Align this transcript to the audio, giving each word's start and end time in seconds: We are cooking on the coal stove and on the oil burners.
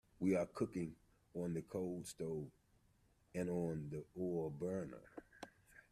We 0.19 0.35
are 0.35 0.47
cooking 0.47 0.95
on 1.35 1.53
the 1.53 1.61
coal 1.61 2.01
stove 2.05 2.49
and 3.35 3.47
on 3.51 3.89
the 3.91 4.03
oil 4.19 4.49
burners. 4.49 4.97